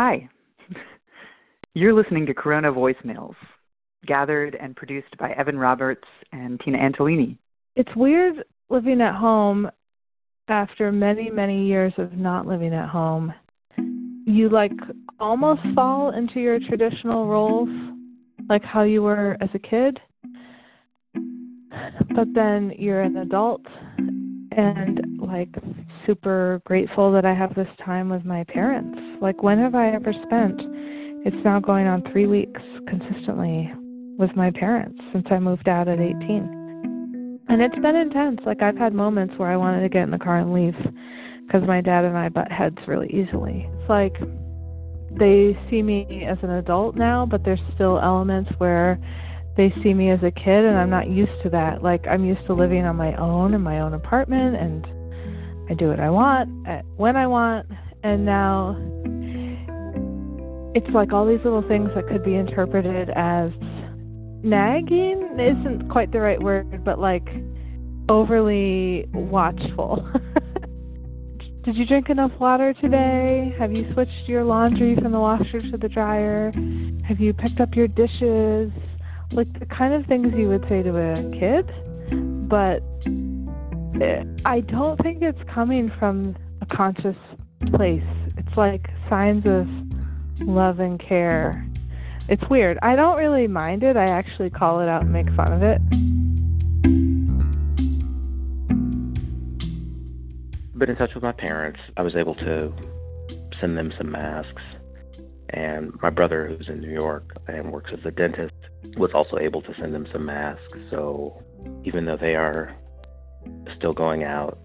[0.00, 0.28] Hi.
[1.74, 3.34] You're listening to Corona Voicemails,
[4.06, 7.36] gathered and produced by Evan Roberts and Tina Antolini.
[7.74, 9.68] It's weird living at home
[10.46, 13.34] after many, many years of not living at home.
[14.24, 14.70] You like
[15.18, 17.68] almost fall into your traditional roles,
[18.48, 19.98] like how you were as a kid.
[22.14, 23.66] But then you're an adult
[24.52, 25.52] and like
[26.08, 28.98] super grateful that I have this time with my parents.
[29.20, 30.58] Like when have I ever spent
[31.26, 33.70] it's now going on 3 weeks consistently
[34.18, 37.38] with my parents since I moved out at 18.
[37.48, 38.40] And it's been intense.
[38.46, 40.76] Like I've had moments where I wanted to get in the car and leave
[41.46, 43.68] because my dad and I butt heads really easily.
[43.80, 44.14] It's like
[45.18, 48.98] they see me as an adult now, but there's still elements where
[49.56, 51.82] they see me as a kid and I'm not used to that.
[51.82, 54.86] Like I'm used to living on my own in my own apartment and
[55.68, 57.66] I do what I want uh, when I want
[58.02, 58.76] and now
[60.74, 63.50] it's like all these little things that could be interpreted as
[64.42, 67.26] nagging isn't quite the right word, but like
[68.08, 70.08] overly watchful.
[71.64, 73.54] Did you drink enough water today?
[73.58, 76.52] Have you switched your laundry from the washer to the dryer?
[77.06, 78.72] Have you picked up your dishes?
[79.32, 81.70] like the kind of things you would say to a kid,
[82.48, 82.80] but
[84.44, 87.16] I don't think it's coming from a conscious
[87.74, 88.02] place.
[88.36, 89.66] It's like signs of
[90.46, 91.66] love and care.
[92.28, 92.78] It's weird.
[92.82, 93.96] I don't really mind it.
[93.96, 95.80] I actually call it out and make fun of it.
[100.78, 101.80] Been in touch with my parents.
[101.96, 102.72] I was able to
[103.60, 104.62] send them some masks.
[105.50, 108.54] And my brother, who's in New York and works as a dentist,
[108.96, 110.78] was also able to send them some masks.
[110.90, 111.42] So
[111.84, 112.76] even though they are
[113.76, 114.58] still going out,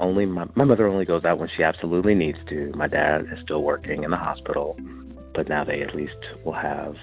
[0.00, 2.72] only my, my mother only goes out when she absolutely needs to.
[2.74, 4.76] My dad is still working in the hospital,
[5.34, 6.96] but now they at least will have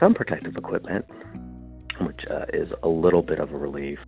[0.00, 1.04] some protective equipment,
[2.00, 3.98] which uh, is a little bit of a relief.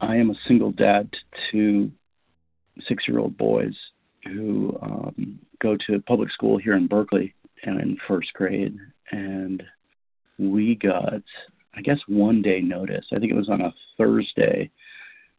[0.00, 1.18] I am a single dad to
[1.50, 1.92] two
[2.88, 3.74] six year old boys
[4.24, 8.76] who um, go to public school here in Berkeley and in first grade
[9.10, 9.62] and
[10.38, 11.22] we got,
[11.76, 13.04] I guess, one day notice.
[13.12, 14.70] I think it was on a Thursday.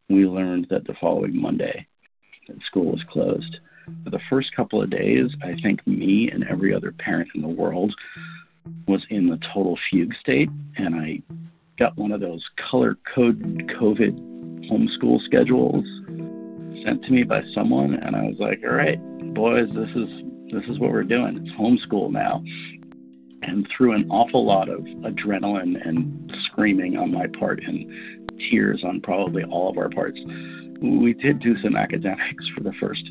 [0.10, 1.88] We learned that the following Monday
[2.48, 3.58] that school was closed.
[4.04, 7.48] For the first couple of days, I think me and every other parent in the
[7.48, 7.94] world
[8.88, 11.22] was in the total fugue state, and I
[11.78, 13.40] got one of those color code
[13.80, 15.86] COVID homeschool schedules
[16.84, 19.00] sent to me by someone, and I was like, "All right,
[19.34, 20.10] boys, this is
[20.52, 21.38] this is what we're doing.
[21.38, 22.44] It's homeschool now."
[23.48, 27.92] And through an awful lot of adrenaline and screaming on my part and
[28.50, 30.18] tears on probably all of our parts,
[30.82, 33.04] we did do some academics for the first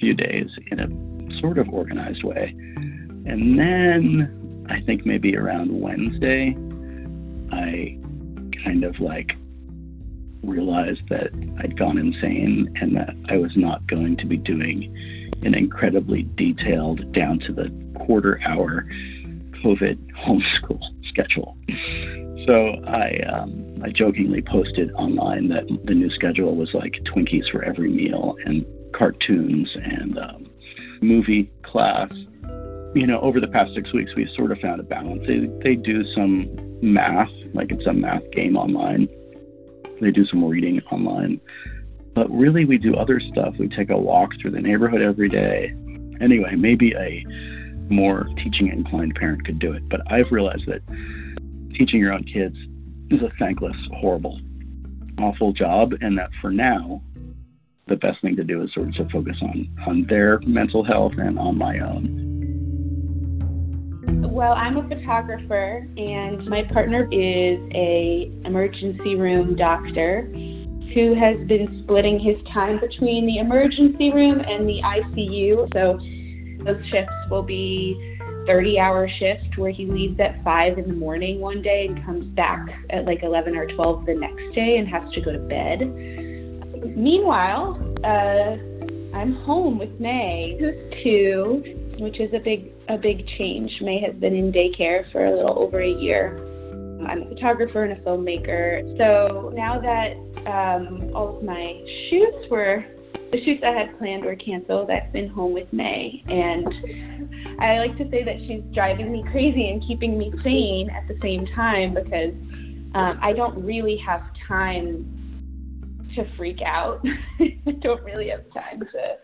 [0.00, 2.54] few days in a sort of organized way.
[3.26, 6.56] And then I think maybe around Wednesday,
[7.52, 7.98] I
[8.64, 9.32] kind of like
[10.42, 11.30] realized that
[11.62, 14.94] I'd gone insane and that I was not going to be doing
[15.42, 18.86] an incredibly detailed, down to the quarter hour
[19.64, 21.56] COVID homeschool schedule.
[22.46, 27.62] So I um, I jokingly posted online that the new schedule was like Twinkies for
[27.64, 30.46] every meal and cartoons and um,
[31.02, 32.10] movie class.
[32.94, 35.22] You know, over the past six weeks, we've sort of found a balance.
[35.26, 36.48] They they do some
[36.82, 39.08] math, like it's a math game online.
[40.00, 41.40] They do some reading online,
[42.14, 43.54] but really we do other stuff.
[43.58, 45.74] We take a walk through the neighborhood every day.
[46.20, 47.24] Anyway, maybe a
[47.90, 49.88] more teaching inclined parent could do it.
[49.88, 50.80] But I've realized that
[51.76, 52.56] teaching your own kids
[53.10, 54.40] is a thankless, horrible,
[55.18, 57.02] awful job, and that for now,
[57.88, 61.18] the best thing to do is sort of to focus on on their mental health
[61.18, 62.28] and on my own.
[64.30, 70.22] Well, I'm a photographer, and my partner is a emergency room doctor
[70.94, 75.72] who has been splitting his time between the emergency room and the ICU.
[75.74, 75.98] So
[76.64, 81.40] those shifts will be 30 hour shift where he leaves at 5 in the morning
[81.40, 85.02] one day and comes back at like 11 or 12 the next day and has
[85.12, 85.80] to go to bed.
[86.96, 91.62] Meanwhile, uh, I'm home with May, who's two,
[91.98, 93.70] which is a big a big change.
[93.80, 96.36] May has been in daycare for a little over a year.
[97.06, 98.96] I'm a photographer and a filmmaker.
[98.98, 100.12] So now that
[100.46, 102.84] um, all of my shoots were
[103.32, 104.90] the shoots I had planned were canceled.
[104.90, 106.66] I've been home with May, and
[107.60, 111.18] I like to say that she's driving me crazy and keeping me sane at the
[111.22, 112.32] same time because
[112.94, 115.16] um, I don't really have time
[116.16, 117.00] to freak out.
[117.40, 119.16] I don't really have time to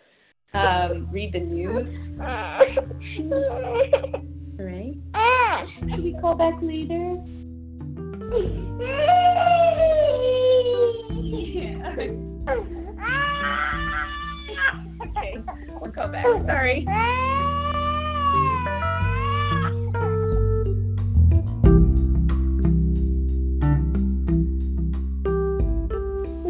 [0.56, 1.86] Um, read the news.
[4.58, 4.94] right?
[5.90, 7.16] Should we call back later?
[15.02, 15.34] okay,
[15.80, 16.24] we'll call back.
[16.46, 16.86] Sorry.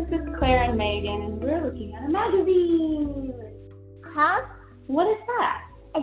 [0.08, 3.32] This is Claire and Megan, and we're looking at a magazine.
[4.04, 4.42] Huh?
[4.86, 5.62] What is that?
[5.96, 6.00] A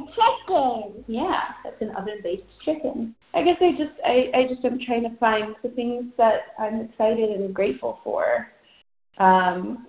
[0.54, 1.04] chicken.
[1.08, 3.16] Yeah, that's an oven-based chicken.
[3.34, 6.82] I guess I just I, I just am trying to find the things that I'm
[6.82, 8.48] excited and grateful for.
[9.18, 9.88] Um,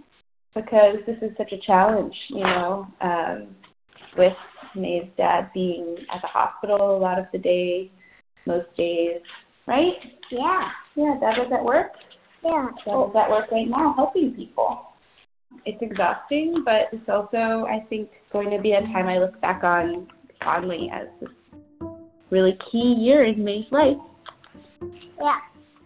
[0.54, 3.48] because this is such a challenge, you know, um,
[4.16, 4.32] with
[4.76, 7.90] May's dad being at the hospital a lot of the day,
[8.46, 9.20] most days,
[9.66, 9.94] right?
[10.30, 10.68] Yeah.
[10.96, 11.92] Yeah, dad was at work.
[12.44, 12.68] Yeah.
[12.84, 14.86] Dad is at work right now helping people.
[15.66, 19.64] It's exhausting, but it's also, I think, going to be a time I look back
[19.64, 20.08] on
[20.42, 21.30] fondly as this
[22.30, 23.96] really key year in May's life
[25.20, 25.38] Yeah.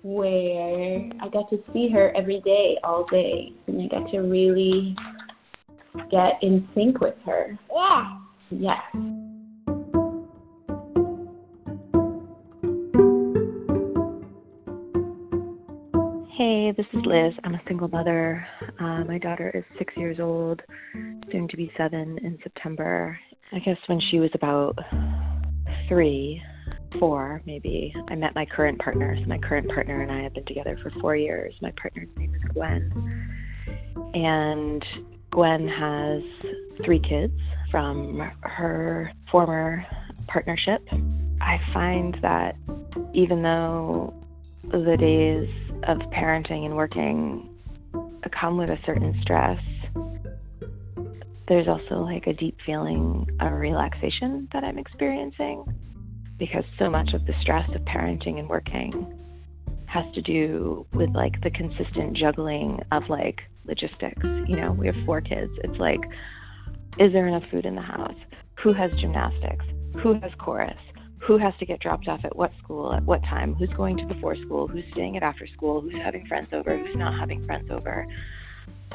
[0.08, 4.96] Where I got to see her every day, all day, and I got to really
[6.10, 7.58] get in sync with her.
[7.70, 8.18] Yeah.
[8.50, 8.78] Yes.
[16.38, 17.34] Hey, this is Liz.
[17.44, 18.46] I'm a single mother.
[18.80, 20.62] Uh, my daughter is six years old,
[21.30, 23.18] soon to be seven in September.
[23.52, 24.78] I guess when she was about
[25.86, 26.40] three,
[26.98, 29.16] four maybe, I met my current partner.
[29.20, 31.54] So my current partner and I have been together for four years.
[31.60, 32.92] My partner's name is Gwen.
[34.14, 34.84] And
[35.30, 36.22] Gwen has
[36.84, 37.38] three kids
[37.70, 39.84] from her former
[40.26, 40.86] partnership.
[41.40, 42.56] I find that
[43.12, 44.14] even though
[44.64, 45.48] the days
[45.84, 47.48] of parenting and working
[48.38, 49.60] come with a certain stress,
[51.48, 55.64] there's also like a deep feeling of relaxation that I'm experiencing
[56.38, 59.14] because so much of the stress of parenting and working
[59.86, 64.22] has to do with like the consistent juggling of like logistics.
[64.22, 65.52] You know, we have four kids.
[65.64, 66.00] It's like,
[66.98, 68.16] is there enough food in the house?
[68.62, 69.64] Who has gymnastics?
[70.02, 70.78] Who has chorus?
[71.20, 73.54] Who has to get dropped off at what school at what time?
[73.54, 74.68] Who's going to before school?
[74.68, 75.80] Who's staying at after school?
[75.80, 76.76] Who's having friends over?
[76.76, 78.06] Who's not having friends over?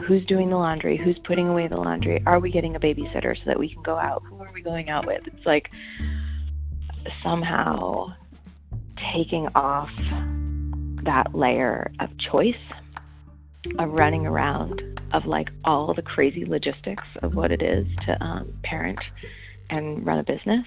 [0.07, 0.97] Who's doing the laundry?
[0.97, 2.21] Who's putting away the laundry?
[2.25, 4.23] Are we getting a babysitter so that we can go out?
[4.29, 5.27] Who are we going out with?
[5.27, 5.69] It's like
[7.23, 8.13] somehow
[9.13, 9.89] taking off
[11.03, 12.55] that layer of choice
[13.79, 14.81] of running around
[15.13, 18.99] of like all the crazy logistics of what it is to um, parent
[19.69, 20.65] and run a business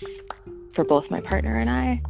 [0.74, 2.00] for both my partner and I.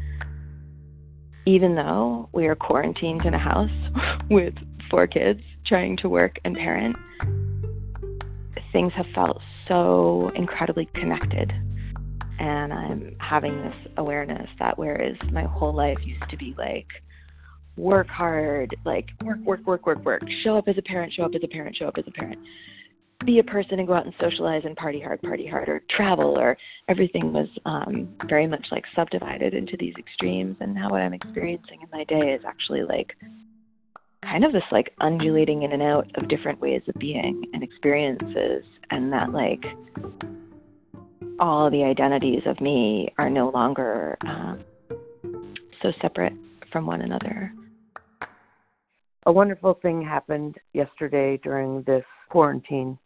[1.47, 3.71] Even though we are quarantined in a house
[4.31, 4.55] with
[4.91, 6.97] four kids trying to work and parent,
[8.73, 11.53] things have felt so incredibly connected.
[12.39, 16.87] And I'm having this awareness that whereas my whole life used to be like,
[17.77, 21.33] work hard, like work, work, work, work, work, show up as a parent, show up
[21.35, 22.39] as a parent, show up as a parent,
[23.25, 26.39] be a person and go out and socialize and party hard, party hard, or travel,
[26.39, 26.57] or
[26.89, 30.57] everything was um, very much like subdivided into these extremes.
[30.61, 33.15] And now what I'm experiencing in my day is actually like
[34.23, 38.65] kind of this like undulating in and out of different ways of being and experiences,
[38.91, 39.65] and that like
[41.39, 44.65] all the identities of me are no longer um,
[45.83, 46.33] so separate
[46.73, 47.53] from one another.
[49.27, 52.99] A wonderful thing happened yesterday during this quarantine.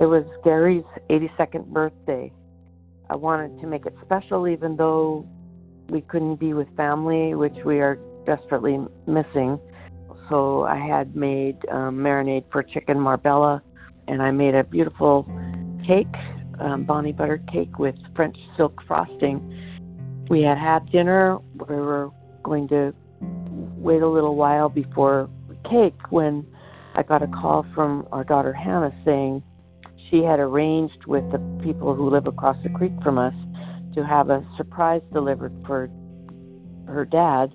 [0.00, 2.32] It was Gary's 82nd birthday.
[3.10, 5.26] I wanted to make it special, even though
[5.90, 9.60] we couldn't be with family, which we are desperately missing.
[10.30, 13.62] So I had made um, marinade for chicken marbella,
[14.08, 15.26] and I made a beautiful
[15.86, 16.06] cake,
[16.62, 19.40] um, Bonnie butter cake with French silk frosting.
[20.30, 21.38] We had had dinner.
[21.54, 22.10] We were
[22.42, 22.94] going to
[23.76, 25.28] wait a little while before
[25.72, 26.46] cake when
[26.94, 29.42] I got a call from our daughter Hannah saying
[30.10, 33.34] she had arranged with the people who live across the creek from us
[33.94, 35.88] to have a surprise delivered for
[36.86, 37.52] her dad.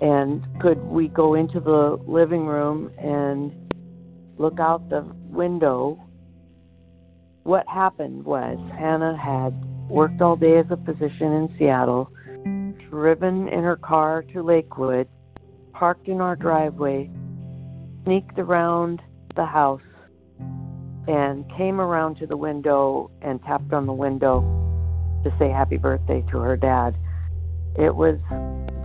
[0.00, 3.52] And could we go into the living room and
[4.38, 5.98] look out the window?
[7.48, 9.54] What happened was Hannah had
[9.88, 12.12] worked all day as a physician in Seattle,
[12.90, 15.08] driven in her car to Lakewood,
[15.72, 17.08] parked in our driveway,
[18.04, 19.00] sneaked around
[19.34, 19.80] the house,
[21.08, 24.42] and came around to the window and tapped on the window
[25.24, 26.98] to say happy birthday to her dad.
[27.78, 28.18] It was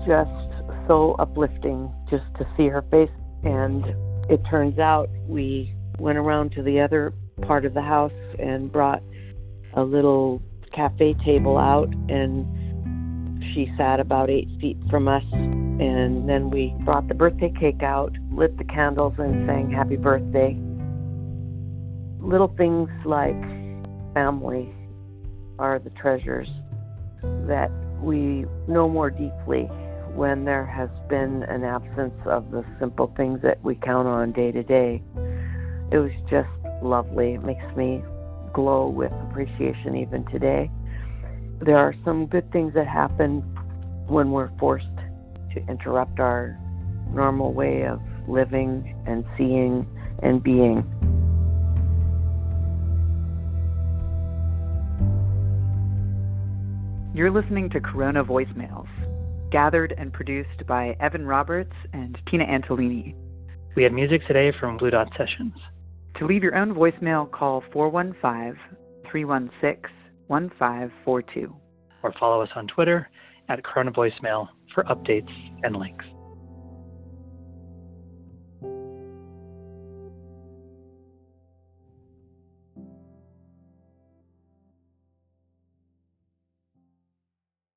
[0.07, 3.11] just so uplifting just to see her face.
[3.43, 3.83] And
[4.29, 7.13] it turns out we went around to the other
[7.45, 9.01] part of the house and brought
[9.75, 10.41] a little
[10.73, 15.23] cafe table out, and she sat about eight feet from us.
[15.33, 20.57] And then we brought the birthday cake out, lit the candles, and sang happy birthday.
[22.19, 23.39] Little things like
[24.13, 24.73] family
[25.59, 26.47] are the treasures
[27.47, 27.71] that
[28.01, 29.63] we know more deeply
[30.13, 34.51] when there has been an absence of the simple things that we count on day
[34.51, 35.01] to day.
[35.91, 36.49] It was just
[36.83, 37.33] lovely.
[37.33, 38.03] It makes me
[38.53, 40.69] glow with appreciation even today.
[41.61, 43.39] There are some good things that happen
[44.07, 44.85] when we're forced
[45.53, 46.57] to interrupt our
[47.11, 49.87] normal way of living and seeing
[50.21, 50.83] and being.
[57.15, 58.87] You're listening to Corona Voicemails,
[59.51, 63.15] gathered and produced by Evan Roberts and Tina Antolini.
[63.75, 65.53] We have music today from Blue Dot Sessions.
[66.17, 68.59] To leave your own voicemail, call 415
[69.09, 69.91] 316
[70.27, 71.55] 1542.
[72.03, 73.09] Or follow us on Twitter
[73.49, 75.31] at Corona Voicemail for updates
[75.63, 76.05] and links.